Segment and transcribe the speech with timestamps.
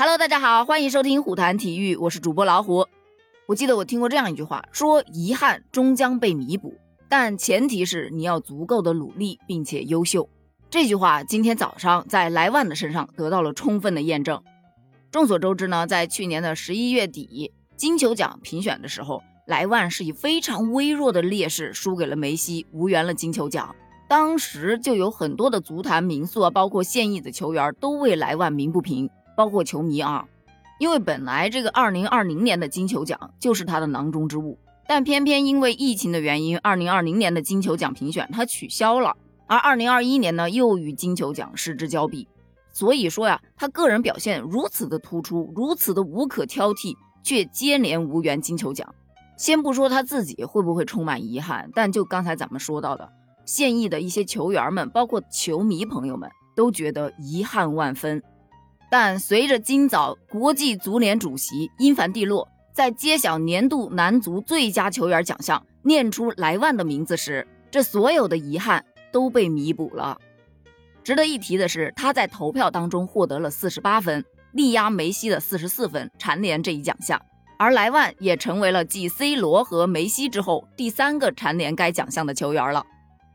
[0.00, 2.86] Hello，大家好，欢迎收听虎谈体育，我是主播老虎。
[3.44, 6.72] 我记得我听过这样一句话，说遗憾终将被弥补，
[7.06, 10.26] 但前提是你要足够的努力并且优秀。
[10.70, 14.42] 这句话今天早上在莱万的身上得到了充分的验证。
[15.10, 23.76] 众所周知呢，在去年的十一月底金球奖评选的时候，莱万是以非常微弱的劣势输给了梅西，无缘了金球奖。
[24.08, 29.10] 当时就有很多的足坛名宿啊，包括现役的球员都为莱万鸣不平。
[29.40, 30.26] 包括球迷啊，
[30.78, 42.28] 因为本来这个二零二零年的金球奖就是他的囊中之物，但偏偏因为疫情的原因，二零二零年的金球奖评选他取消了，而二零二一年呢又与金球奖失之交臂。
[42.70, 48.94] 所以说呀，他个人表现如此的突出，如此的无可挑剔，却接连无缘金球奖。
[49.38, 53.08] 先不说他自己会不会充满遗憾，但就刚才咱们说到的，
[53.46, 58.22] 现役的一些球员们，包括球迷朋友们，都觉得遗憾万分。
[58.90, 70.18] 但随着今早国际足联主席因凡蒂洛在揭晓年度男足最佳球员奖项，念出莱万的名字时，这所有的遗憾都被弥补了。
[71.04, 77.20] 值得一提的是，他在投票当中获得了四十八分，力压梅西的四十四分，蝉联这一奖项。
[77.58, 82.84] 而莱万也成为了继 C 罗和梅西之后第三个蝉联该奖项的球员了。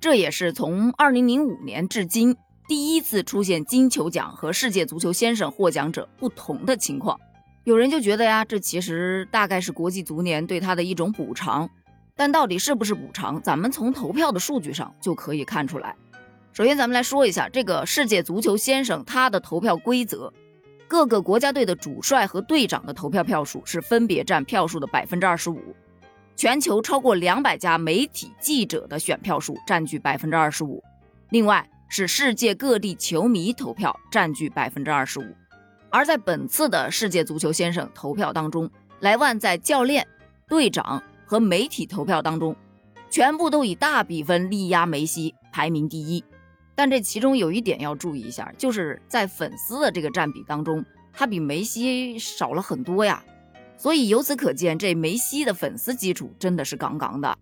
[0.00, 2.36] 这也是从二零零五年至今。
[2.72, 7.20] 第一次出现金球奖和世界足球先生获奖者不同的情况，
[7.64, 11.68] 有人就觉得呀，这其实大概是国际足联对他的一种补偿。
[12.16, 15.94] 但到底是不是补偿，咱们从投票的数据上就可以看出来。
[16.54, 20.32] 首先，咱们来说一下这个世界足球先生他的投票规则：
[20.88, 25.76] 各个国家队的主帅和队长的投票票数是分别占票数的百分之二十五，
[26.34, 30.82] 全球超过两百家媒体记者的选票数占据百分之二十五。
[31.28, 35.24] 另外，是世界各地球迷投票占据百分之二十五，
[35.90, 40.08] 而在本次的世界足球先生投票当中，莱万在教练、
[40.48, 42.56] 队长和媒体投票当中，
[43.10, 46.24] 全部都以大比分力压梅西，排名第一。
[46.74, 50.82] 但这其中有一点要注意一下，就是在粉丝的这个占比当中，
[51.12, 53.22] 他比梅西少了很多呀。
[53.76, 57.36] 所以由此可见，这梅西的粉丝基础真的是杠杠的。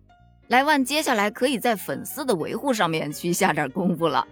[0.49, 4.27] 莱万接下来可以在粉丝的维护上面去下点功夫了。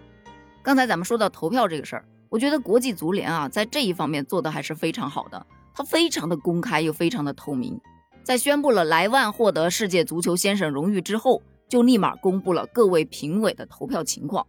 [0.62, 5.46] 刚才咱们说到投票这个事儿，我觉得国际足联啊，在这一方面做的还是非常好的。
[5.72, 7.80] 它非常的公开又非常的透明，
[8.22, 14.46] 在宣布了莱万获得世界足球先生荣誉之后，就立马公布了各位评委的投票情况。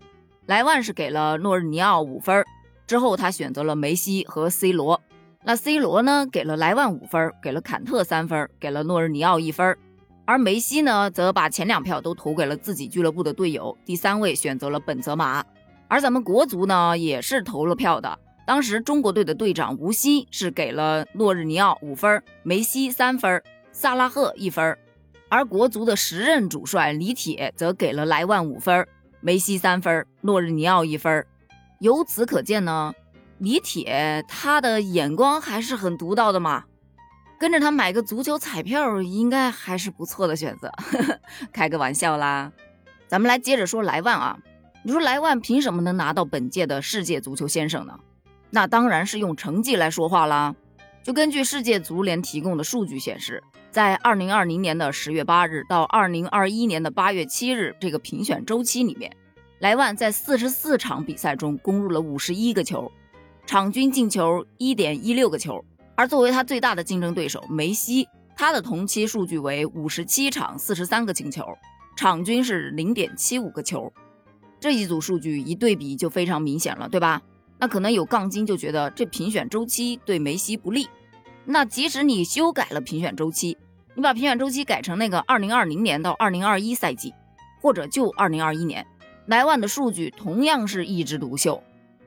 [0.48, 2.44] 莱万是给了诺日尼奥五分，
[2.86, 5.00] 之后他选择了梅西和 C 罗。
[5.44, 9.78] 那 C 罗呢，给了莱万五分，给了坎特三分，给了诺日尼奥一分。
[10.26, 15.44] 而梅西呢，则把前两票都投给了自己俱乐部的队友，第三位选择了本泽马。
[15.92, 18.18] 而咱们国足呢，也是投了票的。
[18.48, 23.44] 当时中国队的队长吴曦是给了诺日尼奥五分，梅西三分，
[23.74, 24.78] 萨拉赫一分。
[25.28, 28.88] 而国足的时任主帅李铁则给了莱万五分，
[29.20, 31.26] 梅西三分，诺日尼奥一分。
[31.80, 32.94] 由此可见呢，
[33.40, 36.64] 李铁他的眼光还是很独到的嘛。
[37.38, 40.72] 跟着他买个足球彩票，应该还是不错的选择。
[41.52, 42.54] 开个玩笑啦，
[43.10, 44.40] 咱们来接着说莱万啊。
[44.84, 48.00] 你说莱万凭什么能拿到本届的世界足球先生呢？
[48.50, 50.56] 那当然是用成绩来说话啦。
[51.04, 59.16] 就根据世界足联提供的数据显示，在二零二零年的十月八日到二零二一年的八月七日这个评选周期里面，
[59.60, 62.92] 莱万在四十四场比赛中攻入了五十一个球，
[63.46, 65.64] 场均进球一点一六个球。
[65.96, 71.46] 而作为他最大的竞争对手梅西，他的同期数据为五十七场四十三个进球，
[71.96, 73.94] 场均是零点七五个球。
[74.62, 77.20] 这一组数据一对比就非常明显了，对吧？
[77.58, 80.88] 那可能有杠精就觉得这评选周期对梅西不利。
[81.46, 83.58] 那即使你修改了评选周期，
[83.96, 87.12] 你把评选周期改成那个二零二零年到二零二一赛季，
[87.60, 88.86] 或者就二零二一年，
[89.26, 91.62] 莱万的数据同样是一枝独秀。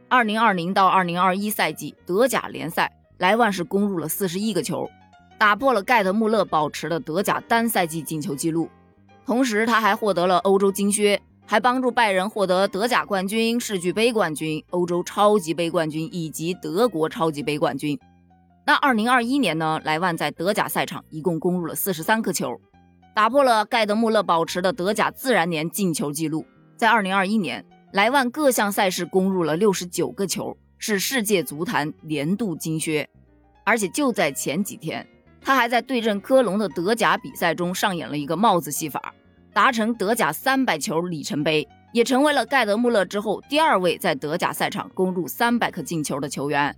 [0.09, 4.89] 二零二零到二零二一赛季德甲联赛，莱万是攻入了四十一个球，
[5.37, 8.69] 打破了盖德穆勒保持的德甲单赛季进球纪录。
[9.27, 11.21] 同时，他还获得了欧洲金靴。
[11.47, 17.99] 还帮助拜仁获得德甲冠军、世俱杯冠军、欧洲超级杯冠军以及德国超级杯冠军。
[18.67, 19.79] 那二零二一年呢？
[19.85, 22.59] 莱万在德甲赛场一共攻入了四十三颗球，
[23.15, 26.47] 打破了盖德穆勒保持的德甲自然年进球纪录。
[26.75, 27.63] 在二零二一年，
[27.93, 33.07] 莱万各项赛事攻入了六十九个球，是世界足坛年度金靴。
[33.65, 35.07] 而且就在前几天，
[35.43, 39.15] 他还在对阵科隆的德甲比赛中上演了一个帽子戏法。
[39.55, 46.77] 达成德甲三百球里程碑，也成为了盖德穆勒之后第二位在德甲赛场攻入三百颗进球的球员。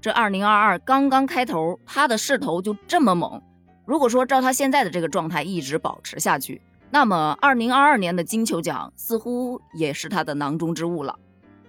[0.00, 3.42] 这二零二二刚刚开头，他的势头就这么猛。
[3.84, 11.18] 如果说照他现在的这个状态一直保持下去，那么二零二二年的金球奖似乎也是他的囊中之物了。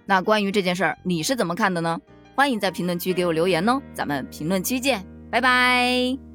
[0.06, 2.00] 那关于这件事儿，你是怎么看的呢？
[2.36, 6.33] 欢迎在评论区给我留言哦，咱们评论区见，拜拜。